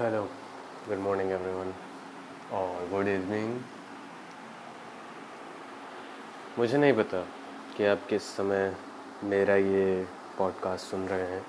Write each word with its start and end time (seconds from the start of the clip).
Hello 0.00 0.22
good 0.88 0.98
morning 0.98 1.30
everyone 1.30 1.74
और 2.52 2.88
good 2.88 3.08
evening 3.08 3.60
मुझे 6.58 6.78
नहीं 6.78 6.92
पता 6.92 7.20
कि 7.76 7.86
आप 7.86 8.00
किस 8.10 8.22
समय 8.22 8.76
मेरा 9.24 9.56
ये 9.56 10.06
पॉडकास्ट 10.38 10.86
सुन 10.86 11.08
रहे 11.08 11.22
हैं। 11.22 11.46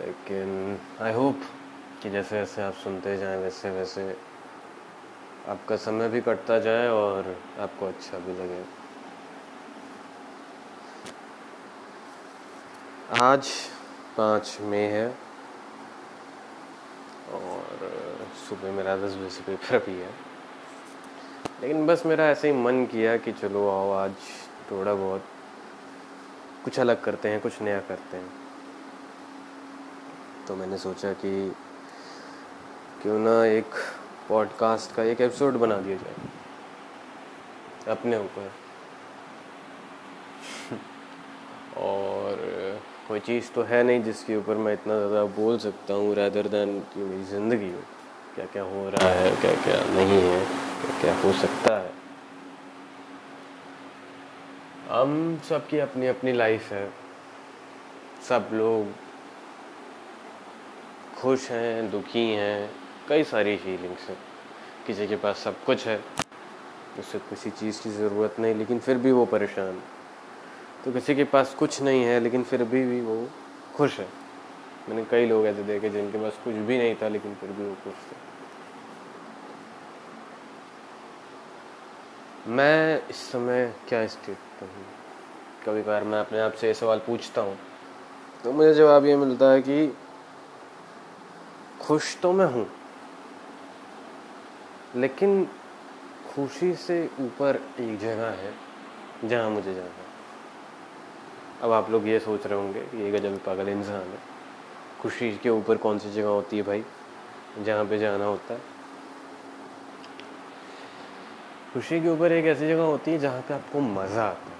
लेकिन 0.00 0.78
आई 1.00 1.12
होप 1.12 1.40
कि 2.02 2.10
जैसे 2.10 2.36
जैसे 2.36 2.62
आप 2.62 2.74
सुनते 2.74 3.18
जाएँ 3.18 3.38
वैसे 3.38 3.70
वैसे 3.70 4.16
आपका 5.48 5.76
समय 5.76 6.08
भी 6.08 6.20
कटता 6.20 6.58
जाए 6.58 6.88
और 6.88 7.42
आपको 7.60 7.86
अच्छा 7.86 8.18
भी 8.18 8.32
लगे। 8.32 8.64
आज 13.20 13.52
पाँच 14.16 14.58
मई 14.60 14.76
है 14.76 15.24
और 17.24 18.28
सुबह 18.48 18.72
मेरा 18.72 18.96
दस 18.96 19.14
बजे 19.14 19.30
से 19.30 19.42
पेपर 19.42 19.78
भी 19.86 19.98
है। 20.00 20.08
लेकिन 21.62 21.86
बस 21.86 22.02
मेरा 22.06 22.24
ऐसे 22.30 22.48
ही 22.50 22.54
मन 22.54 22.84
किया 22.86 23.16
कि 23.16 23.32
चलो 23.32 23.68
आओ, 23.70 23.90
आज 23.92 24.12
थोड़ा 24.70 24.94
बहुत 24.94 25.24
कुछ 26.64 26.78
अलग 26.80 27.02
करते 27.02 27.28
हैं, 27.28 27.40
कुछ 27.40 27.60
नया 27.62 27.80
करते 27.80 28.16
हैं। 28.16 28.30
तो 30.48 30.56
मैंने 30.56 30.78
सोचा 30.78 31.12
कि 31.12 31.54
क्यों 33.02 33.18
ना 33.18 33.44
एक 33.46 33.74
पॉडकास्ट 34.28 34.94
का 34.96 35.02
एक 35.02 35.20
एपिसोड 35.20 35.54
बना 35.54 35.76
दिया 35.76 35.96
जाए, 35.96 36.14
अपने 37.88 38.18
ऊपर। 38.18 38.50
और 41.78 42.36
कोई 43.08 43.20
चीज़ 43.20 43.50
तो 43.52 43.62
है 43.62 43.82
नहीं 43.82 44.02
जिसके 44.02 44.36
ऊपर 44.36 44.56
मैं 44.56 44.72
इतना 44.72 44.96
ज़्यादा 44.98 45.24
बोल 45.34 45.58
सकता 45.58 45.94
हूँ 45.94 46.14
रैदर 46.14 46.48
दैन 46.48 46.78
कि 46.94 47.00
मेरी 47.00 47.24
ज़िंदगी 47.24 47.70
हो। 47.70 47.80
क्या 48.34 48.44
क्या 48.52 48.62
हो 48.62 48.88
रहा 48.90 49.08
है 49.08 49.30
क्या 49.40 49.52
क्या 49.64 49.76
नहीं 49.94 50.20
है 50.22 50.38
क्या 50.80 51.00
क्या 51.00 51.14
हो 51.18 51.32
सकता 51.32 51.76
है। 51.78 51.92
हम 54.90 55.40
सबकी 55.48 55.78
अपनी 55.78 56.06
अपनी 56.06 56.32
लाइफ 56.32 56.70
है। 56.72 56.88
सब 58.28 58.48
लोग 58.52 58.92
खुश 61.20 61.50
हैं 61.50 61.90
दुखी 61.90 62.26
हैं 62.30 62.70
कई 63.08 63.24
सारी 63.24 63.56
फीलिंग्स 63.56 64.08
हैं। 64.08 64.16
किसी 64.86 65.06
के 65.06 65.16
पास 65.16 65.38
सब 65.38 65.64
कुछ 65.64 65.86
है 65.86 65.96
उसे 66.98 67.18
किसी 67.30 67.50
चीज़ 67.50 67.82
की 67.82 67.90
ज़रूरत 67.90 68.40
नहीं 68.40 68.54
लेकिन 68.54 68.78
फिर 68.78 68.98
भी 68.98 69.12
वो 69.12 69.24
परेशान। 69.26 69.80
तो 70.84 70.92
किसी 70.92 71.14
के 71.14 71.24
पास 71.24 71.54
कुछ 71.54 71.80
नहीं 71.82 72.04
है 72.04 72.20
लेकिन 72.20 72.42
फिर 72.42 72.64
भी, 72.64 72.84
भी 72.84 73.00
वो 73.00 73.28
खुश 73.76 73.98
है। 74.00 74.23
मैंने 74.88 75.04
कई 75.10 75.26
लोग 75.26 75.46
ऐसे 75.46 75.62
देखे 75.64 75.90
जिनके 75.90 76.18
पास 76.18 76.38
कुछ 76.44 76.54
भी 76.54 76.78
नहीं 76.78 76.94
था, 76.94 77.08
लेकिन 77.08 77.34
फिर 77.34 77.50
भी 77.50 77.64
वो 77.64 77.74
खुश 77.84 77.94
थे। 78.04 78.16
मैं 82.46 83.08
इस 83.10 83.16
समय 83.30 83.72
क्या 83.88 84.06
स्टेट 84.06 84.36
पर 84.60 84.66
हूँ? 84.66 84.84
कभी 85.66 85.82
बार 85.82 86.04
मैं 86.04 86.18
अपने 86.20 86.40
आप 86.40 86.52
से 86.52 86.66
ये 86.66 86.74
सवाल 86.74 86.98
पूछता 87.06 87.40
हूँ 87.42 87.56
तो 88.44 88.52
मुझे 88.52 88.74
जवाब 88.74 89.04
ये 89.06 89.16
मिलता 89.16 89.50
है 89.50 89.62
कि 89.62 89.86
खुश 91.80 92.16
तो 92.22 92.32
मैं 92.32 92.46
हूँ, 92.46 92.66
लेकिन 94.96 95.44
खुशी 96.26 96.74
से 96.76 97.04
ऊपर 97.20 97.60
एक 97.80 97.98
जगह 98.00 98.30
है 98.32 98.52
जहाँ 99.24 99.50
मुझे 99.50 99.74
जाना 99.74 99.86
है। 99.86 100.12
अब 101.62 101.72
आप 101.72 101.90
लोग 101.90 102.08
ये 102.08 102.18
सोच 102.20 102.46
रहे 102.46 102.58
होंगे 102.58 102.80
ये 102.94 103.10
गजब 103.12 103.38
पागल 103.44 103.68
इंसान 103.68 104.00
है। 104.02 104.33
खुशी 105.04 105.36
के 105.36 105.50
ऊपर 105.50 105.76
कौन 105.76 105.98
सी 105.98 106.12
जगह 106.12 106.28
होती 106.28 106.56
है 106.56 106.62
भाई? 106.62 106.84
जहाँ 107.62 107.84
पे 107.84 107.98
जाना 107.98 108.24
होता 108.24 108.54
है। 108.54 108.60
खुशी 111.74 112.00
के 112.00 112.08
ऊपर 112.08 112.32
एक 112.32 112.44
ऐसी 112.44 112.68
जगह 112.68 112.82
होती 112.82 113.10
है 113.10 113.18
जहाँ 113.18 113.40
पे 113.40 113.54
आपको 113.54 113.80
मज़ा 113.80 114.24
आता 114.24 114.50
है। 114.50 114.56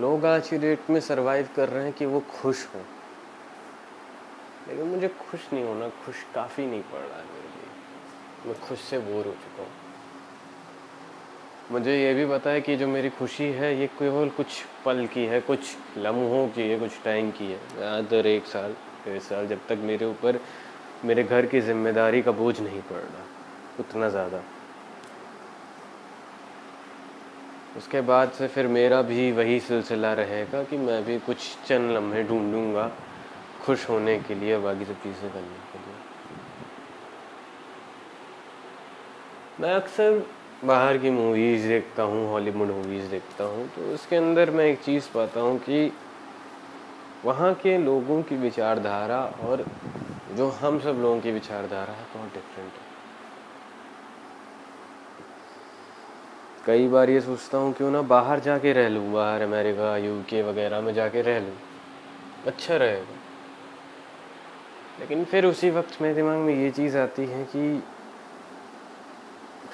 लोग 0.00 0.24
आज 0.24 0.48
की 0.48 0.58
डेट 0.58 0.90
में 0.90 1.00
सरवाइव 1.00 1.48
कर 1.56 1.68
रहे 1.68 1.84
हैं 1.84 1.92
कि 1.92 2.06
वो 2.06 2.20
खुश 2.20 2.68
हों। 2.74 2.82
लेकिन 4.68 4.86
मुझे 4.86 5.08
खुश 5.08 5.52
नहीं 5.52 5.64
होना, 5.64 5.88
खुश 5.88 6.14
काफ़ी 6.34 6.66
नहीं 6.66 6.82
पड़ 6.82 6.98
रहा 6.98 7.18
है 7.18 7.24
मेरे 7.24 7.48
लिए। 7.48 8.50
मैं 8.50 8.68
खुश 8.68 8.80
से 8.80 8.98
बोर 8.98 9.26
हो 9.26 9.32
चुका 9.32 9.62
हूँ। 9.62 9.85
मुझे 11.72 11.96
ये 11.96 12.12
भी 12.14 12.26
पता 12.26 12.50
है 12.50 12.60
कि 12.60 12.76
जो 12.76 12.86
मेरी 12.88 13.08
खुशी 13.10 13.44
है, 13.52 13.74
ये 13.80 13.86
केवल 13.98 14.28
कुछ 14.30 14.62
पल 14.84 15.06
की 15.06 15.24
है, 15.26 15.40
कुछ 15.40 15.60
लम्हों 15.98 16.46
की 16.48 16.62
है, 16.62 16.78
कुछ 16.78 17.02
टाइम 17.04 17.30
की 17.30 17.46
है। 17.46 17.58
अदर 17.98 18.26
एक 18.26 18.46
साल 18.46 18.72
डेढ़ 19.06 19.18
साल 19.20 19.46
जब 19.46 19.66
तक 19.68 19.78
मेरे 19.82 20.06
ऊपर, 20.06 20.38
मेरे 21.04 21.22
घर 21.24 21.46
की 21.46 21.60
ज़िम्मेदारी 21.60 22.22
का 22.22 22.32
बोझ 22.32 22.60
नहीं 22.60 22.80
पड़ 22.82 22.96
रहा 22.96 23.24
उतना 23.80 24.08
ज़्यादा। 24.08 24.42
उसके 27.76 28.00
बाद 28.00 28.30
से 28.32 28.46
फिर 28.48 28.66
मेरा 28.68 29.02
भी 29.02 29.30
वही 29.32 29.58
सिलसिला 29.60 30.12
रहेगा 30.14 30.62
कि 30.62 30.76
मैं 30.76 31.02
भी 31.04 31.18
कुछ 31.18 31.38
चंद 31.66 31.90
लम्हे 31.90 32.22
ढूंढूँगा, 32.24 32.90
खुश 33.64 33.88
होने 33.90 34.18
के 34.18 34.34
लिए 34.34 34.58
बाकी 34.58 34.84
सब 34.84 35.02
चीज़ें 35.02 35.30
करने 35.30 35.58
के 35.72 35.78
लिए। 35.78 35.94
मैं 39.60 39.74
अक्सर 39.74 40.22
बाहर 40.64 40.98
की 40.98 41.10
मूवीज़ 41.10 41.66
देखता 41.68 42.02
हूँ 42.02 42.28
हॉलीवुड 42.30 42.68
मूवीज़ 42.68 43.10
देखता 43.10 43.44
हूँ 43.44 43.66
तो 43.68 43.94
उसके 43.94 44.16
अंदर 44.16 44.50
मैं 44.50 44.64
एक 44.64 44.80
चीज़ 44.82 45.08
पाता 45.14 45.40
हूँ 45.40 45.58
कि 45.58 45.92
वहाँ 47.24 47.52
के 47.54 47.76
लोगों 47.78 48.22
की 48.22 48.36
विचारधारा 48.36 49.20
और 49.44 49.64
जो 50.36 50.48
हम 50.50 50.78
सब 50.80 50.98
लोगों 51.02 51.20
की 51.20 51.32
विचारधारा 51.32 51.92
है 51.92 52.04
बहुत 52.14 52.32
डिफरेंट 52.34 52.72
है। 52.72 52.84
कई 56.66 56.88
बार 56.88 57.10
ये 57.10 57.20
सोचता 57.20 57.58
हूँ, 57.58 57.72
क्यों 57.72 57.90
ना 57.90 58.02
बाहर 58.02 58.40
जाके 58.40 58.72
रह 58.72 58.88
लूँ, 58.88 59.12
बाहर 59.12 59.42
अमेरिका 59.42 59.96
यूके 59.96 60.42
वगैरह 60.42 60.80
में 60.80 60.92
जाके 60.94 61.22
रह 61.22 61.38
लूँ 61.40 61.56
अच्छा 62.46 62.76
रहेगा। 62.76 63.14
लेकिन 65.00 65.24
फिर 65.24 65.46
उसी 65.46 65.70
वक्त 65.70 66.00
मेरे 66.02 66.14
दिमाग 66.14 66.38
में 66.38 66.54
ये 66.54 66.70
चीज़ 66.70 66.96
आती 66.98 67.26
है 67.26 67.44
कि 67.44 67.82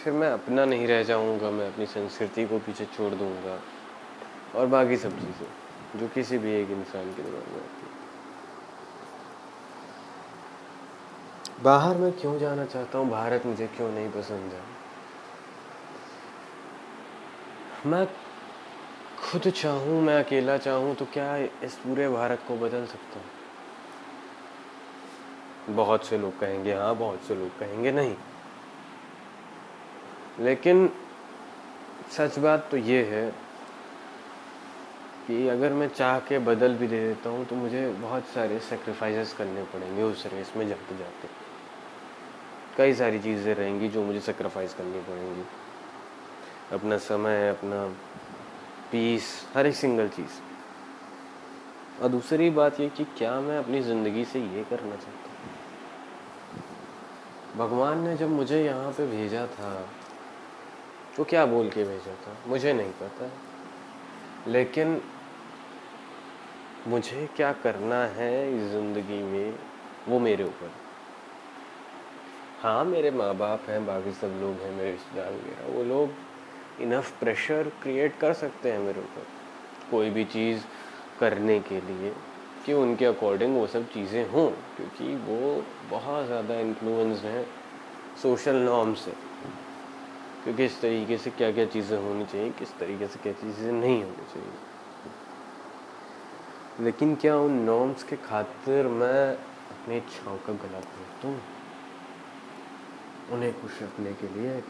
फिर 0.04 0.12
मैं 0.12 0.30
अपना 0.30 0.64
नहीं 0.64 0.86
रह 0.86 1.02
जाऊँगा, 1.02 1.50
मैं 1.50 1.72
अपनी 1.72 1.86
संस्कृति 1.86 2.44
को 2.46 2.58
पीछे 2.58 2.84
छोड़ 2.84 3.14
दूँगा। 3.14 3.60
और 4.54 4.66
बाकी 4.66 4.96
सब 4.96 5.10
चीज़ें, 5.10 5.46
जो 6.00 6.08
किसी 6.08 6.38
भी 6.38 6.52
एक 6.52 6.70
इंसान 6.70 7.12
के 7.14 7.22
दिमाग 7.22 7.48
में 7.48 7.60
आती 7.60 7.86
है। 7.86 7.90
बाहर 11.62 11.96
मैं 11.96 12.12
क्यों 12.12 12.38
जाना 12.38 12.64
चाहता 12.64 12.98
हूँ? 12.98 13.10
भारत 13.10 13.46
मुझे 13.46 13.66
क्यों 13.66 13.90
नहीं 13.90 14.10
पसंद 14.10 14.52
है? 14.52 14.62
मैं 17.86 18.06
खुद 19.22 19.48
चाहूँ, 19.50 20.02
मैं 20.02 20.24
अकेला 20.24 20.56
चाहूँ 20.56 20.94
तो 20.94 21.04
क्या 21.04 21.36
इस 21.36 21.74
पूरे 21.74 22.08
भारत 22.08 22.40
को 22.48 22.56
बदल 22.56 22.86
सकता 22.86 23.20
हूँ? 23.20 23.30
बहुत 25.76 26.06
से 26.06 26.18
लोग 26.18 26.38
कहेंगे 26.38 26.74
हाँ 26.74 26.94
बहुत 26.96 27.20
से 27.28 27.34
लोग 27.34 27.58
कहेंगे 27.58 27.92
नहीं। 27.92 28.16
लेकिन 30.42 30.88
सच 32.12 32.38
बात 32.38 32.68
तो 32.70 32.76
ये 32.76 33.02
है 33.04 33.30
कि 35.26 35.48
अगर 35.48 35.72
मैं 35.72 35.88
चाह 35.88 36.18
के 36.18 36.38
बदल 36.38 36.74
भी 36.74 36.86
दे 36.86 37.00
देता 37.00 37.30
हूँ 37.30 37.44
तो 37.46 37.56
मुझे 37.56 37.88
बहुत 37.92 38.24
सारे 38.26 38.58
सेक्रीफाइसेस 38.60 39.32
करने 39.32 39.62
पड़ेंगे 39.64 40.02
उस 40.02 40.26
रेस 40.26 40.52
में 40.56 40.68
जाते 40.68 40.96
जाते। 40.98 41.28
कई 42.76 42.94
सारी 42.94 43.18
चीज़ें 43.18 43.54
रहेंगी 43.54 43.88
जो 43.88 44.02
मुझे 44.02 44.20
सेक्रीफाइस 44.20 44.74
करनी 44.74 45.00
पड़ेंगी। 45.00 45.44
अपना 46.72 46.98
समय, 46.98 47.48
अपना 47.48 47.86
पीस 48.92 49.24
हर 49.54 49.66
एक 49.66 49.74
सिंगल 49.74 50.08
चीज़। 50.08 50.40
और 52.02 52.08
दूसरी 52.08 52.50
बात 52.50 52.80
ये 52.80 52.88
कि 52.88 53.04
क्या 53.18 53.40
मैं 53.40 53.58
अपनी 53.58 53.80
ज़िंदगी 53.82 54.24
से 54.24 54.40
ये 54.40 54.64
करना 54.70 54.96
चाहता 54.96 55.08
हूँ? 55.08 55.28
भगवान 57.58 58.00
ने 58.00 58.16
जब 58.16 58.30
मुझे 58.30 58.64
यहाँ 58.64 58.92
पे 58.92 59.06
भेजा 59.06 59.46
था 59.46 59.72
तो 61.16 61.24
क्या 61.24 61.46
बोल 61.46 61.68
के 61.68 61.84
भेजा 61.84 62.14
था? 62.14 62.36
मुझे 62.46 62.72
नहीं 62.72 62.92
पता। 62.92 63.30
लेकिन 64.48 65.00
मुझे 66.88 67.28
क्या 67.36 67.52
करना 67.52 68.04
है 68.06 68.56
इस 68.56 68.70
ज़िंदगी 68.70 69.22
में, 69.22 69.58
वो 70.08 70.18
मेरे 70.18 70.44
ऊपर। 70.44 70.70
हाँ 72.62 72.84
मेरे 72.84 73.10
माँ 73.10 73.34
बाप 73.34 73.68
हैं, 73.68 73.86
बाकी 73.86 74.12
सब 74.12 74.38
लोग 74.40 74.62
हैं, 74.62 74.70
मेरे 74.70 74.90
रिश्तेदार 74.90 75.32
वगैरह। 75.32 75.78
वो 75.78 75.84
लोग 75.84 76.82
इनफ 76.82 77.18
प्रेशर 77.20 77.72
क्रिएट 77.82 78.18
कर 78.18 78.32
सकते 78.32 78.72
हैं 78.72 78.78
मेरे 78.78 79.00
ऊपर, 79.00 79.26
कोई 79.90 80.10
भी 80.10 80.24
चीज़ 80.24 80.62
करने 81.20 81.60
के 81.60 81.80
लिए, 81.80 82.12
कि 82.66 82.72
उनके 82.72 83.04
अकॉर्डिंग 83.04 83.56
वो 83.56 83.66
सब 83.66 83.88
चीज़ें 83.88 84.30
हों, 84.30 84.50
क्योंकि 84.76 85.14
वो 85.16 85.64
बहुत 85.90 86.26
ज़्यादा 86.26 86.54
इन्फ्लुएंस 86.54 87.22
हैं 87.22 87.46
सोशल 88.22 88.56
नॉर्म 88.56 88.94
से। 88.94 89.31
कि 90.44 90.52
किस 90.54 90.80
तरीके 90.80 91.16
से 91.18 91.30
क्या 91.30 91.50
क्या 91.52 91.64
चीज़ें 91.66 91.98
होनी 91.98 92.24
चाहिए, 92.24 92.50
किस 92.58 92.70
तरीके 92.78 93.06
से 93.08 93.18
क्या 93.22 93.32
चीज़ें 93.32 93.72
नहीं 93.72 94.02
होनी 94.02 94.26
चाहिए। 94.32 94.52
लेकिन 96.80 97.14
क्या 97.16 97.36
उन 97.38 97.52
नॉर्म्स 97.64 98.02
के 98.02 98.16
खातिर 98.18 98.86
मैं 98.90 99.22
अपनी 99.32 99.96
इच्छाओं 99.96 100.36
का 100.46 100.52
गला 100.62 100.80
घोट 100.80 101.22
दूँ 101.22 101.36
उन्हें 103.32 103.52
खुश 103.60 103.82
रखने 103.82 104.12
के 104.14 104.28
लिए। 104.34 104.62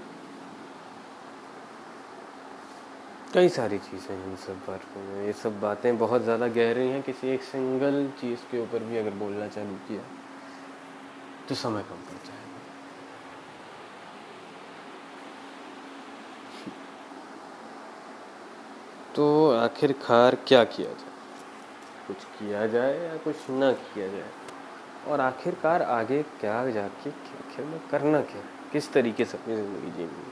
कई 3.35 3.49
सारी 3.49 3.79
चीज़ें 3.81 4.15
हैं 4.15 4.25
इन 4.27 4.37
सब 4.37 4.57
बातों 4.67 5.03
में। 5.03 5.25
ये 5.27 5.33
सब 5.33 5.61
बातें 5.61 5.99
बहुत 5.99 6.23
ज़्यादा 6.23 6.47
गहरी 6.49 6.89
हैं। 6.89 7.03
किसी 7.03 7.29
एक 7.29 7.43
सिंगल 7.43 8.07
चीज़ 8.21 8.41
के 8.51 8.59
ऊपर 8.63 8.79
भी 8.85 8.99
अगर 8.99 9.15
बोलना 9.19 9.47
चालू 9.49 9.77
किया 9.89 10.03
तो 11.49 11.55
समय 11.55 11.83
कम 11.83 12.03
पड़ 12.09 12.21
जाएगा। 12.27 12.52
तो 19.17 19.25
आखिरकार 19.51 20.35
क्या 20.35 20.65
किया 20.65 20.89
जाए? 20.89 21.11
कुछ 22.07 22.25
किया 22.39 22.67
जाए 22.67 22.99
या 22.99 23.17
कुछ 23.17 23.51
ना 23.51 23.73
किया 23.73 24.07
जाए? 24.09 24.31
और 25.09 25.21
आखिरकार 25.21 25.83
आगे 25.83 26.23
क्या 26.41 26.71
जाके 26.71 27.11
आखिर 27.11 27.65
में 27.65 27.81
करना 27.89 28.21
क्या? 28.23 28.43
किस 28.73 28.93
तरीके 28.93 29.25
से 29.25 29.39
अपनी 29.39 29.57
ज़िंदगी 29.57 29.91
जीनी 29.91 30.31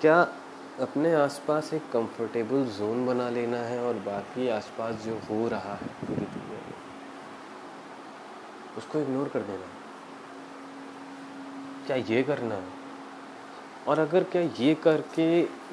क्या 0.00 0.20
अपने 0.80 1.14
आसपास 1.14 1.72
एक 1.74 1.90
कंफर्टेबल 1.92 2.64
जोन 2.78 3.06
बना 3.06 3.28
लेना 3.30 3.56
है 3.56 3.82
और 3.84 3.94
बाकी 4.06 4.48
आसपास 4.48 4.94
जो 4.94 5.18
हो 5.30 5.48
रहा 5.48 5.74
है 5.74 5.86
पूरी 6.00 6.24
दुनिया 6.26 6.60
में, 6.60 6.74
उसको 8.78 8.98
इग्नोर 8.98 9.28
कर 9.28 9.40
देना 9.40 9.66
है? 9.66 9.80
क्या 11.86 11.96
ये 12.14 12.22
करना 12.22 12.54
है? 12.54 12.81
और 13.88 13.98
अगर 13.98 14.24
क्या 14.24 14.42
ये 14.58 14.74
करके 14.74 15.24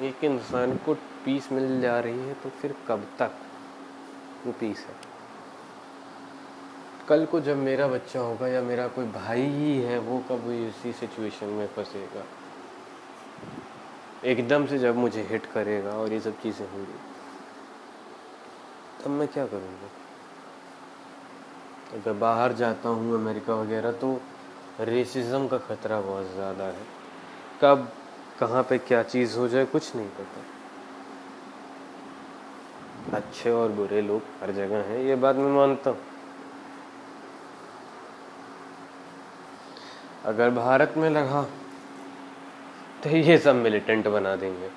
एक 0.08 0.24
इंसान 0.24 0.76
को 0.76 0.94
पीस 1.24 1.50
मिल 1.52 1.80
जा 1.80 1.98
रही 2.00 2.18
है 2.18 2.34
तो 2.34 2.50
फिर 2.50 2.74
कब 2.88 3.06
तक 3.18 3.32
वो 4.46 4.52
पीस 4.52 4.78
है? 4.78 4.94
कल 7.08 7.24
को 7.26 7.40
जब 7.40 7.56
मेरा 7.56 7.86
बच्चा 7.88 8.20
होगा 8.20 8.48
या 8.48 8.60
मेरा 8.62 8.86
कोई 8.88 9.04
भाई 9.06 9.42
ही 9.42 9.76
है, 9.78 9.98
वो 9.98 10.18
कब 10.30 10.50
इसी 10.50 10.92
सिचुएशन 10.92 11.46
में 11.46 11.66
फंसेगा? 11.66 12.24
एकदम 14.24 14.66
से 14.66 14.78
जब 14.78 14.96
मुझे 14.96 15.22
हिट 15.30 15.46
करेगा 15.46 15.90
और 15.90 16.12
ये 16.12 16.20
सब 16.20 16.40
चीज़ें 16.42 16.66
होंगी, 16.66 16.98
तब 19.02 19.10
मैं 19.10 19.28
क्या 19.28 19.46
करूँगा? 19.46 19.88
अगर 21.94 22.12
बाहर 22.18 22.52
जाता 22.52 22.88
हूँ 22.88 23.14
अमेरिका 23.14 23.54
वगैरह 23.54 23.92
तो 23.92 24.20
रेसिज्म 24.80 25.46
का 25.48 25.58
ख़तरा 25.58 26.00
बहुत 26.00 26.32
ज़्यादा 26.34 26.64
है। 26.64 26.84
कब 27.62 27.88
कहाँ 28.40 28.62
पे 28.62 28.78
क्या 28.80 29.02
चीज़ 29.04 29.36
हो 29.38 29.48
जाए, 29.48 29.64
कुछ 29.66 29.94
नहीं 29.96 30.08
पता। 30.10 30.40
अच्छे 33.16 33.50
और 33.50 33.68
बुरे 33.72 34.00
लोग 34.02 34.22
हर 34.40 34.52
जगह 34.52 34.82
हैं, 34.88 34.98
ये 34.98 35.14
बात 35.16 35.36
मैं 35.36 35.50
मानता 35.52 35.90
हूँ। 35.90 35.98
अगर 40.24 40.50
भारत 40.50 40.94
में 40.96 41.08
लगा 41.10 41.42
तो 43.02 43.10
ये 43.10 43.36
सब 43.38 43.54
मिलिटेंट 43.56 44.08
बना 44.08 44.34
देंगे। 44.36 44.70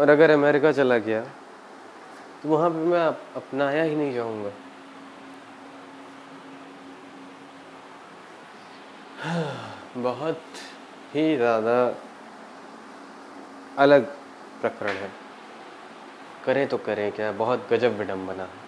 और 0.00 0.08
अगर 0.10 0.30
अमेरिका 0.30 0.72
चला 0.72 0.98
गया 0.98 1.20
तो 2.42 2.48
वहाँ 2.48 2.70
पे 2.70 2.76
मैं 2.86 3.00
अपनाया 3.36 3.82
ही 3.82 3.96
नहीं 3.96 4.14
जाऊँगा। 4.14 4.50
बहुत 10.02 10.42
ही 11.14 11.36
ज़्यादा 11.36 11.74
अलग 13.78 14.06
प्रकरण 14.60 14.90
है। 14.92 15.10
करें 16.44 16.66
तो 16.68 16.76
करें 16.78 17.10
क्या 17.12 17.30
बहुत 17.32 17.66
गजब 17.70 17.98
विडम्बना 17.98 18.42
है। 18.42 18.60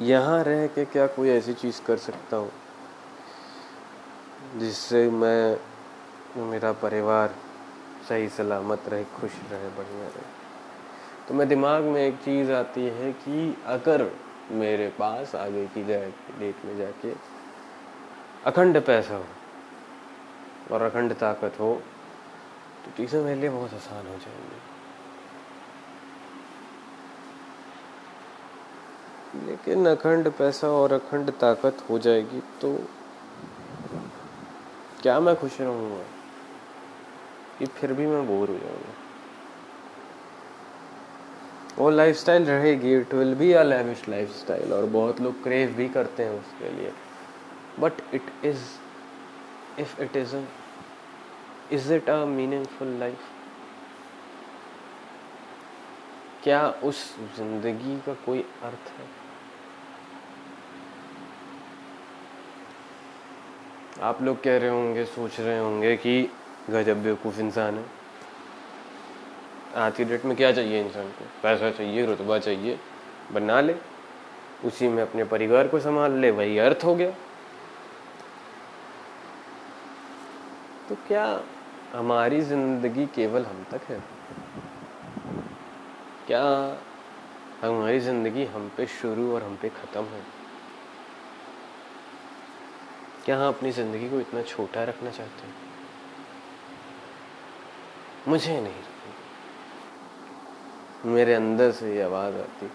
यहाँ 0.00 0.42
रह 0.44 0.66
के 0.66 0.84
क्या 0.84 1.06
कोई 1.06 1.28
ऐसी 1.30 1.52
चीज़ 1.54 1.80
कर 1.86 1.96
सकता 1.98 2.36
हूँ 2.36 2.50
जिससे 4.58 5.08
मैं 5.10 5.56
मेरा 6.50 6.72
परिवार 6.82 7.34
सही 8.08 8.28
सलामत 8.28 8.88
रहे 8.88 9.04
खुश 9.16 9.30
रहे 9.50 9.68
बढ़िया 9.68 10.06
रहे। 10.06 10.24
तो 11.28 11.34
मैं 11.34 11.48
दिमाग 11.48 11.82
में 11.84 12.00
एक 12.00 12.14
चीज़ 12.14 12.52
आती 12.52 12.84
है 12.90 13.12
कि 13.12 13.56
अगर 13.66 14.10
मेरे 14.52 14.88
पास 14.98 15.34
आगे 15.34 15.66
की 15.66 15.84
जाए 15.84 16.12
डेट 16.38 16.64
में 16.64 16.76
जाके 16.78 17.12
अखंड 18.46 18.80
पैसा 18.80 19.14
हो 19.14 19.24
और 20.70 20.82
अखंड 20.82 21.12
ताकत 21.14 21.58
हो 21.60 21.74
तो 22.84 22.90
चीज़ें 22.96 23.20
मेरे 23.22 23.40
लिए 23.40 23.50
बहुत 23.50 23.74
आसान 23.74 24.06
हो 24.06 24.16
जाएँगी। 24.16 24.60
लेकिन 29.46 29.86
अखंड 29.88 30.30
पैसा 30.32 30.68
और 30.70 30.92
अखंड 30.92 31.30
ताकत 31.40 31.84
हो 31.90 31.98
जाएगी 31.98 32.40
तो 32.60 32.76
क्या 35.02 35.18
मैं 35.20 35.34
खुश 35.36 35.60
रहूँगा? 35.60 36.02
कि 37.58 37.66
फिर 37.66 37.92
भी 37.92 38.06
मैं 38.06 38.26
बोर 38.26 38.48
हो 38.48 38.58
जाऊँगा। 38.58 38.94
वो 41.78 41.90
लाइफस्टाइल 41.90 42.44
रहेगी 42.46 42.94
it 42.96 43.14
will 43.14 43.34
be 43.34 43.52
a 43.52 43.62
lavish 43.62 44.08
lifestyle 44.08 44.72
और 44.72 44.86
बहुत 44.90 45.20
लोग 45.20 45.42
क्रेव 45.42 45.70
भी 45.72 45.88
करते 45.88 46.22
हैं 46.22 46.38
उसके 46.40 46.70
लिए। 46.70 46.92
But 47.80 47.92
it 48.14 48.22
is 48.44 48.58
if 49.78 50.00
it 50.02 50.16
is 50.16 50.36
is 51.72 51.92
it 51.94 52.10
a 52.10 52.24
meaningful 52.24 52.88
life 52.88 53.18
क्या 56.44 56.68
उस 56.84 57.16
ज़िंदगी 57.36 57.96
का 58.06 58.14
कोई 58.14 58.40
अर्थ 58.40 58.88
है? 58.88 59.06
आप 64.02 64.22
लोग 64.22 64.42
कह 64.42 64.56
रहे 64.58 64.70
होंगे, 64.70 65.04
सोच 65.04 65.40
रहे 65.40 65.58
होंगे 65.58 65.96
कि 65.96 66.30
गजब 66.70 67.02
बेवकूफ़ 67.02 67.40
इंसान 67.40 67.74
है। 67.74 67.84
आज 69.76 69.96
की 69.96 70.04
डेट 70.04 70.24
में 70.24 70.36
क्या 70.36 70.52
चाहिए 70.52 70.80
इंसान 70.84 71.08
को? 71.08 71.24
पैसा 71.42 71.70
चाहिए, 71.70 72.06
रुतबा 72.06 72.38
चाहिए, 72.38 72.78
बना 73.32 73.60
ले, 73.60 73.74
उसी 74.64 74.88
में 74.88 75.02
अपने 75.02 75.24
परिवार 75.24 75.68
को 75.68 75.80
संभाल 75.80 76.12
ले, 76.12 76.30
वही 76.30 76.58
अर्थ 76.58 76.84
हो 76.84 76.94
गया। 76.94 77.14
तो 80.88 80.94
क्या 80.94 81.40
हमारी 81.94 82.40
ज़िंदगी 82.40 83.06
केवल 83.06 83.44
हम 83.44 83.64
तक 83.70 83.80
है? 83.88 84.02
क्या 86.26 86.42
हमारी 87.62 88.00
ज़िंदगी 88.00 88.44
हम 88.44 88.70
पे 88.76 88.86
शुरू 88.86 89.34
और 89.34 89.42
हम 89.42 89.56
पे 89.56 89.68
ख़त्म 89.68 90.04
है? 90.04 90.22
क्या 93.24 93.36
हम 93.36 93.48
अपनी 93.48 93.70
ज़िंदगी 93.72 94.10
को 94.10 94.20
इतना 94.20 94.42
छोटा 94.42 94.84
रखना 94.84 95.10
चाहते 95.10 95.46
हैं? 95.46 95.54
मुझे 98.28 98.60
नहीं 98.60 98.82
मेरे 101.04 101.34
अंदर 101.34 101.70
से 101.70 101.94
ये 101.96 102.02
आवाज़ 102.02 102.34
आती 102.34 102.66
है 102.66 102.70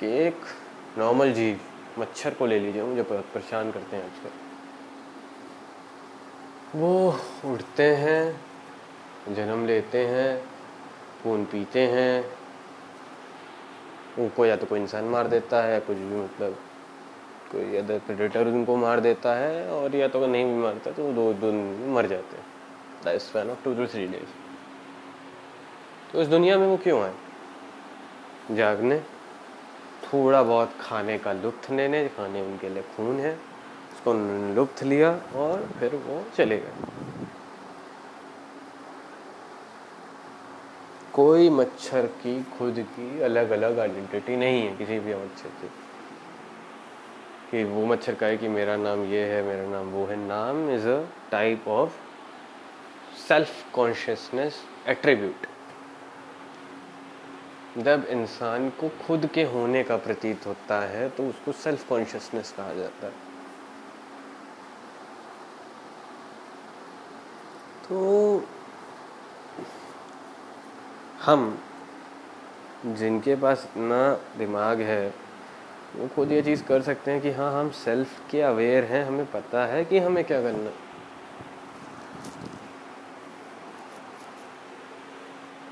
कि 0.00 0.06
एक 0.26 0.40
नॉर्मल 0.98 1.32
जीव 1.32 1.60
मच्छर 1.98 2.34
को 2.34 2.46
ले 2.46 2.58
लीजिए, 2.58 2.82
मुझे 2.82 3.02
बहुत 3.02 3.24
परेशान 3.34 3.70
करते 3.72 3.96
हैं 3.96 4.04
आजकल। 4.04 4.30
वो 6.74 7.18
उठते 7.44 7.94
हैं, 7.96 8.40
जन्म 9.28 9.66
लेते 9.66 10.06
हैं, 10.06 10.44
खून 11.22 11.44
पीते 11.44 11.80
हैं, 11.88 12.24
उनको 14.18 14.46
या 14.46 14.56
तो 14.56 14.66
कोई 14.66 14.80
इंसान 14.80 15.04
मार 15.04 15.28
देता 15.28 15.62
है, 15.62 15.80
कुछ 15.80 15.96
भी 15.96 16.16
मतलब 16.16 16.56
कोई 17.52 17.76
अदर 17.76 17.98
प्रेडेटर 17.98 18.46
उनको 18.48 18.76
मार 18.76 19.00
देता 19.00 19.34
है, 19.34 19.68
और 19.70 19.96
या 19.96 20.08
तो 20.08 20.26
नहीं 20.26 20.44
भी 20.44 20.54
मारता 20.54 20.90
तो 20.90 21.12
दो 21.12 21.32
दिन 21.34 21.56
मर 21.94 22.06
जाते 22.06 22.36
हैं। 22.36 23.18
Span 23.18 23.50
of 23.50 23.64
two 23.64 23.74
two 23.74 23.86
three 23.86 24.06
days 24.06 24.30
तो 26.12 26.22
इस 26.22 26.28
दुनिया 26.28 26.58
में 26.58 26.66
वो 26.66 26.76
क्यों 26.76 27.02
आए? 27.02 27.14
जागने 28.50 29.00
थोड़ा 30.12 30.42
बहुत 30.42 30.70
खाने 30.80 31.18
का 31.18 31.32
लुत्फ 31.32 31.70
लेने, 31.70 32.08
खाने 32.08 32.40
उनके 32.40 32.68
लिए 32.68 32.82
खून 32.82 33.20
है। 33.20 33.34
उसको 33.92 34.12
लुत्फ 34.54 34.82
लिया 34.82 35.10
और 35.34 35.68
फिर 35.80 35.96
वो 35.96 36.24
चले 36.36 36.58
गए। 36.58 36.72
कोई 41.12 41.50
मच्छर 41.50 42.06
की, 42.06 42.42
खुद 42.42 42.74
की 42.78 43.20
अलग 43.20 43.50
अलग 43.50 43.78
आइडेंटिटी 43.78 44.36
नहीं 44.36 44.68
है 44.68 44.76
किसी 44.76 44.98
भी 44.98 45.14
मच्छर 45.14 45.48
की। 45.48 45.70
कि 47.50 47.64
वो 47.64 47.86
मच्छर 47.86 48.14
का 48.14 48.26
है 48.26 48.36
कि 48.36 48.48
मेरा 48.48 48.76
नाम 48.76 49.04
ये 49.04 49.24
है, 49.24 49.42
मेरा 49.42 49.68
नाम 49.68 49.86
वो 49.86 50.06
है। 50.06 50.16
नाम 50.16 50.70
is 50.70 50.88
a 50.88 51.02
type 51.30 51.68
of 51.68 51.92
self 53.28 53.72
consciousness 53.72 54.56
attribute 54.86 55.46
जब 57.78 58.06
इंसान 58.10 58.68
को 58.70 58.88
खुद 59.06 59.26
के 59.34 59.44
होने 59.44 59.82
का 59.84 59.96
प्रतीत 59.96 60.46
होता 60.46 60.80
है 60.80 61.08
तो 61.08 61.28
उसको 61.28 61.52
सेल्फ 61.52 61.88
कॉन्शियसनेस 61.88 62.52
कहा 62.56 62.72
जाता 62.74 63.06
है। 63.06 63.12
तो 67.88 68.44
हम, 71.22 71.58
जिनके 72.86 73.34
पास 73.36 73.64
इतना 73.64 74.12
दिमाग 74.38 74.80
है, 74.80 75.14
वो 75.96 76.08
खुद 76.08 76.32
ये 76.32 76.42
चीज़ 76.42 76.62
कर 76.64 76.82
सकते 76.82 77.10
हैं 77.10 77.20
कि 77.20 77.30
हाँ 77.30 77.52
हम 77.52 77.70
सेल्फ 77.76 78.30
के 78.30 78.40
अवेयर 78.42 78.84
हैं, 78.84 79.04
हमें 79.04 79.26
पता 79.26 79.64
है 79.66 79.84
कि 79.84 79.98
हमें 79.98 80.24
क्या 80.24 80.40
करना 80.42 80.70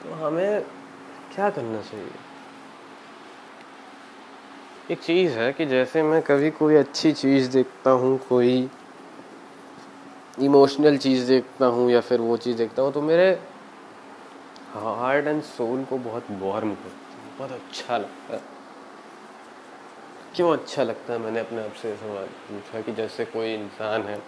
तो 0.02 0.14
हमें 0.24 0.64
क्या 1.34 1.50
करना 1.50 1.80
चाहिए? 1.82 2.10
एक 4.90 5.00
चीज़ 5.00 5.32
है 5.32 5.52
कि 5.52 5.66
जैसे 5.66 6.02
मैं 6.02 6.20
कभी 6.22 6.50
कोई 6.50 6.76
अच्छी 6.76 7.12
चीज़ 7.12 7.50
देखता 7.50 7.90
हूँ, 7.90 8.18
कोई 8.28 8.68
इमोशनल 10.40 10.96
चीज़ 10.96 11.26
देखता 11.28 11.66
हूँ 11.66 11.90
या 11.90 12.00
फिर 12.00 12.20
वो 12.20 12.36
चीज़ 12.36 12.56
देखता 12.56 12.82
हूँ 12.82 12.92
तो 12.92 13.02
मेरे 13.02 13.30
हार्ट 14.74 15.26
एंड 15.26 15.42
सोल 15.42 15.84
को 15.84 15.98
बहुत 15.98 16.26
वार्म 16.30 16.74
करती 16.74 17.22
है। 17.22 17.38
बहुत 17.38 17.52
अच्छा 17.52 17.98
लगता 17.98 18.34
है। 18.34 18.42
क्यों 20.36 20.52
अच्छा 20.52 20.82
लगता 20.82 21.12
है? 21.12 21.18
मैंने 21.18 21.40
अपने 21.40 21.64
आप 21.64 21.72
से 21.72 21.94
सवाल 21.96 22.26
पूछा 22.48 22.80
कि 22.80 22.92
जैसे 22.92 23.24
कोई 23.24 23.54
इंसान 23.54 24.02
है, 24.02 24.18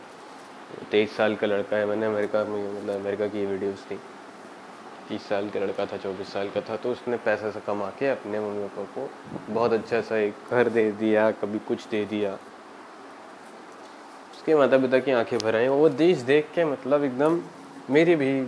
तेईस 0.91 1.17
साल 1.17 1.37
का 1.37 1.47
लड़का 1.47 1.77
है, 1.77 1.87
मैंने 1.87 2.07
अमेरिका 2.07 2.45
में 2.45 2.83
मतलब 2.83 2.95
अमेरिका 2.95 3.27
की 3.27 3.47
वीडियोस 3.47 3.85
थी 3.91 3.99
तीस 5.09 5.29
साल 5.29 5.49
का 5.51 5.61
लड़का 5.61 5.87
था, 5.87 5.97
चौबीस 5.97 6.33
साल 6.33 6.49
का 6.51 6.61
था 6.61 6.77
तो 6.77 6.91
उसने 6.93 7.17
पैसे 7.25 7.51
से 7.53 7.61
कमा 7.61 7.89
के 7.99 8.09
अपने 8.09 8.41
मम्मी 8.41 8.69
पापा 8.69 8.85
को 8.95 9.55
बहुत 9.55 9.73
अच्छा 9.73 10.01
सा 10.01 10.17
एक 10.19 10.51
घर 10.51 10.69
दे 10.69 10.91
दिया, 10.93 11.31
कभी 11.33 11.59
कुछ 11.69 11.87
दे 11.89 12.05
दिया। 12.05 12.33
उसके 14.33 14.55
माता 14.55 14.79
पिता 14.79 14.99
की 14.99 15.11
आँखें 15.13 15.39
भर 15.39 15.57
आई, 15.57 15.69
वो 15.69 15.89
देश 15.89 16.19
देख 16.25 16.51
के 16.55 16.65
मतलब 16.65 17.05
एकदम 17.05 17.41
मेरी 17.91 18.17
भी 18.17 18.43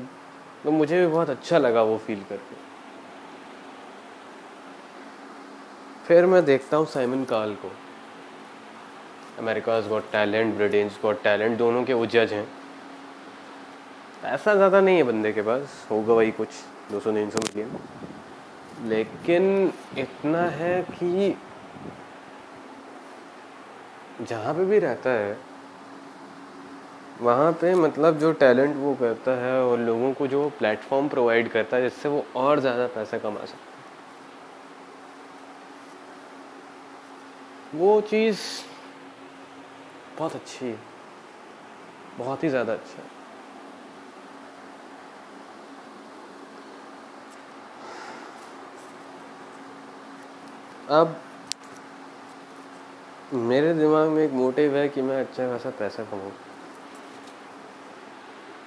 तो 0.65 0.71
मुझे 0.71 1.01
भी 1.01 1.07
बहुत 1.07 1.31
अच्छा 1.31 1.59
लगा 1.59 1.83
वो 1.83 1.97
फील 1.99 2.23
करके। 2.29 2.57
फिर 6.07 6.27
मैं 6.27 6.45
देखता 6.45 6.77
हूँ 6.77 6.87
साइमन 6.87 7.25
काल 7.25 7.55
को। 7.55 7.71
America's 9.39 9.89
got 9.89 10.11
talent 10.13 10.55
Britain's 10.55 10.99
got 11.03 11.23
talent 11.23 11.57
दोनों 11.59 11.85
के 11.85 11.95
वो 11.95 12.07
जज 12.07 12.33
हैं। 12.33 12.47
पैसा 14.25 14.55
ज़्यादा 14.55 14.81
नहीं 14.81 14.97
है 14.97 15.03
बंदे 15.03 15.33
के 15.33 15.43
पास, 15.43 15.87
होगा 15.91 16.15
वही 16.15 16.31
कुछ, 16.33 16.49
दो 16.91 17.01
सौ 17.01 17.13
तीन 17.13 17.31
सौ 17.31 17.39
मिलियन 17.39 17.71
लेकिन 18.89 19.73
इतना 19.99 20.43
है 20.51 20.83
कि 20.83 21.37
जहाँ 24.23 24.55
पे 24.55 24.65
भी 24.65 24.79
रहता 24.79 25.11
है, 25.11 25.37
वहाँ 27.21 27.53
पे 27.53 27.75
मतलब 27.75 28.19
जो 28.19 28.33
टैलेंट 28.35 28.77
वो 28.77 28.95
करता 28.95 29.33
है 29.41 29.61
और 29.63 29.79
लोगों 29.81 30.13
को 30.13 30.27
जो 30.27 30.49
प्लेटफॉर्म 30.59 31.09
प्रोवाइड 31.09 31.51
करता 31.51 31.77
है, 31.77 31.83
जिससे 31.83 32.09
वो 32.09 32.25
और 32.37 32.61
ज़्यादा 32.61 32.87
पैसा 32.95 33.19
कमा 33.19 33.41
सकता 33.43 33.57
है। 33.57 33.73
वो 37.75 38.01
चीज़ 38.03 38.39
बहुत 40.19 40.35
अच्छी 40.35 40.67
है, 40.67 40.79
बहुत 42.19 42.45
ही 42.45 42.49
ज़्यादा 42.49 42.73
अच्छा 42.73 43.03
है। 43.03 43.24
अब 50.91 51.17
मेरे 53.33 53.73
दिमाग 53.75 54.09
में 54.09 54.23
एक 54.25 54.33
मोटिव 54.33 54.77
है 54.77 54.89
कि 54.89 55.03
मैं 55.03 55.21
अच्छा 55.21 55.47
खासा 55.49 55.71
पैसा 55.79 56.05
कमाऊँ। 56.05 56.33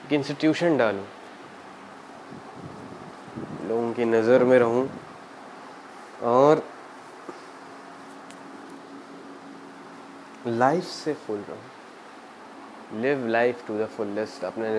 एक 0.05 0.13
इंस्टीट्यूशन 0.13 0.77
डालूँ। 0.77 1.05
लोगों 3.67 3.91
की 3.93 4.05
नज़र 4.05 4.43
में 4.43 4.57
रहूँ 4.59 4.89
और 6.23 6.63
लाइफ 10.47 10.83
से 10.83 11.13
फुल 11.13 11.43
रहूँ। 11.49 13.01
Live 13.01 13.27
life 13.27 13.67
to 13.67 13.77
the 13.77 13.85
fullest 13.87 14.43
आपने 14.45 14.69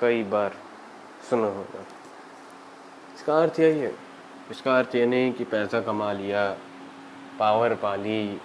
कई 0.00 0.22
बार 0.24 0.56
सुना 1.30 1.46
होगा। 1.46 1.84
इसका 3.16 3.38
अर्थ 3.42 3.60
यही 3.60 3.78
है। 3.78 3.94
इसका 4.50 4.76
अर्थ 4.78 4.94
ये 4.94 5.06
नहीं 5.06 5.32
कि 5.32 5.44
पैसा 5.44 5.80
कमा 5.80 6.12
लिया 6.12 6.56
पावर 7.38 7.74
पा 7.74 7.94
ली 7.96 8.40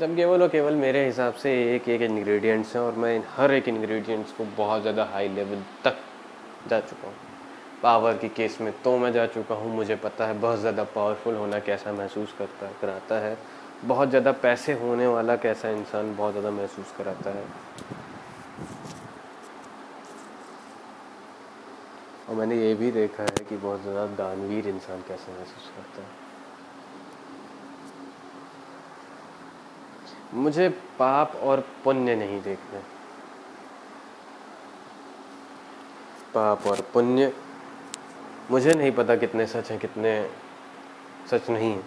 सब 0.00 0.14
केवल 0.16 0.42
और 0.42 0.48
केवल 0.48 0.74
मेरे 0.76 1.04
हिसाब 1.06 1.34
से 1.34 1.50
एक 1.74 1.88
एक 1.88 2.02
इंग्रेडिएंट्स 2.02 2.74
हैं 2.76 2.82
और 2.82 2.94
मैं 2.94 3.18
हर 3.36 3.52
एक 3.52 3.68
इंग्रेडिएंट्स 3.68 4.32
को 4.32 4.44
बहुत 4.56 4.80
ज़्यादा 4.82 5.04
हाई 5.12 5.28
लेवल 5.28 5.62
तक 5.84 5.98
जा 6.68 6.80
चुका 6.80 7.08
हूँ। 7.08 7.14
पावर 7.82 8.16
के 8.18 8.28
केस 8.28 8.60
में 8.60 8.72
तो 8.82 8.96
मैं 8.98 9.12
जा 9.12 9.26
चुका 9.26 9.54
हूँ, 9.54 9.74
मुझे 9.74 9.96
पता 9.96 10.26
है 10.26 10.38
बहुत 10.40 10.58
ज़्यादा 10.58 10.84
पावरफुल 10.94 11.34
होना 11.34 11.58
कैसा 11.60 11.92
महसूस 11.92 12.34
करता, 12.38 12.70
कराता 12.80 13.18
है। 13.18 13.36
बहुत 13.84 14.08
ज़्यादा 14.08 14.32
पैसे 14.32 14.72
होने 14.72 15.06
वाला 15.06 15.36
कैसा 15.36 15.70
इंसान 15.70 16.14
बहुत 16.16 16.32
ज़्यादा 16.32 16.50
महसूस 16.50 16.94
कराता 16.98 17.30
है। 17.30 17.44
और 22.28 22.34
मैंने 22.34 22.56
ये 22.56 22.74
भी 22.74 22.90
देखा 22.90 23.22
है 23.22 23.44
कि 23.48 23.56
बहुत 23.56 23.82
ज़्यादा 23.82 24.06
दानवीर 24.16 24.68
इंसान 24.68 25.02
कैसे 25.08 25.32
महसूस 25.32 25.70
करता 25.76 26.02
है। 26.02 26.23
मुझे 30.34 30.68
पाप 30.98 31.36
और 31.36 31.60
पुण्य 31.84 32.14
नहीं 32.16 32.40
देखने 32.42 32.78
पाप 36.34 36.66
और 36.66 36.80
पुण्य, 36.94 37.32
मुझे 38.50 38.74
नहीं 38.74 38.90
पता 38.92 39.16
कितने 39.16 39.46
सच 39.46 39.70
हैं, 39.70 39.78
कितने 39.80 40.30
सच 41.30 41.50
नहीं 41.50 41.70
हैं। 41.72 41.84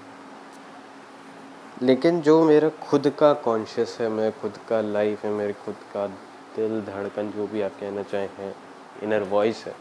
लेकिन 1.82 2.22
जो 2.22 2.44
मेरा 2.46 2.70
खुद 2.70 3.10
का 3.20 3.34
कॉन्शियस 3.34 3.98
है 4.02 4.10
मैं 4.10 4.32
खुद 4.40 4.58
का 4.70 4.82
लाइफ 4.82 5.26
है, 5.26 5.32
मेरे 5.32 5.54
खुद 5.54 5.76
का 5.94 6.08
दिल, 6.56 6.82
धड़कन, 6.82 7.32
जो 7.32 7.48
भी 7.48 7.62
आप 7.62 7.80
कहना 7.80 8.04
चाहें 8.04 8.54
इनर 9.04 9.24
वॉइस 9.24 9.66
है, 9.66 9.76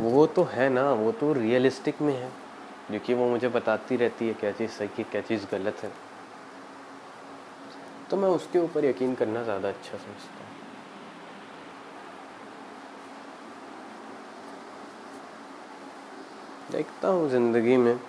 वो 0.00 0.26
तो 0.26 0.42
है 0.44 0.68
ना, 0.68 0.92
वो 0.92 1.12
तो 1.12 1.32
रियलिस्टिक 1.32 2.02
में 2.02 2.14
है, 2.14 2.32
क्योंकि 2.88 3.14
वो 3.14 3.28
मुझे 3.28 3.48
बताती 3.48 3.96
रहती 3.96 4.28
है 4.28 4.34
क्या 4.34 4.52
चीज़ 4.52 4.70
सही 4.70 4.88
है 4.98 5.04
क्या 5.04 5.20
चीज़ 5.20 5.46
गलत 5.52 5.82
है। 5.82 6.07
तो 8.10 8.16
मैं 8.16 8.28
उसके 8.28 8.58
ऊपर 8.58 8.84
यकीन 8.84 9.14
करना 9.14 9.42
ज़्यादा 9.42 9.68
अच्छा 9.68 9.98
समझता 9.98 10.38
हूँ। 10.38 10.48
देखता 16.72 17.08
हूँ 17.08 17.28
ज़िंदगी 17.30 17.76
में, 17.76 18.00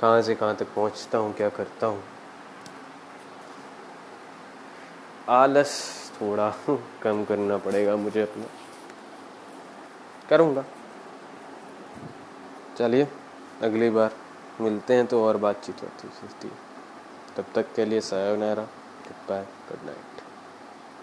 कहाँ 0.00 0.22
से 0.22 0.34
कहाँ 0.34 0.56
तक 0.56 0.66
पहुँचता 0.74 1.18
हूँ, 1.18 1.32
क्या 1.32 1.48
करता 1.48 1.86
हूँ। 1.86 2.02
आलस 5.28 5.94
थोड़ा 6.20 6.54
कम 7.02 7.24
करना 7.24 7.56
पड़ेगा 7.56 7.96
मुझे 7.96 8.22
अपना। 8.22 8.44
करूँगा। 10.28 10.64
चलिए, 12.78 13.08
अगली 13.62 13.90
बार 13.90 14.10
मिलते 14.60 14.94
हैं 14.94 15.06
तो 15.06 15.24
और 15.24 15.36
बातचीत 15.36 15.82
होती 15.82 16.08
है 16.08 16.67
तब 17.38 17.44
तक 17.54 17.74
के 17.74 17.84
लिए 17.84 18.00
सहयोग 18.00 18.38
नहरा 18.38 18.62
गुड 19.06 19.28
बाय 19.28 19.42
गुड 19.68 19.84
नाइट 19.86 20.17